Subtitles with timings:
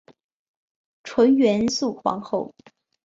[1.03, 2.51] 纯元肃皇后。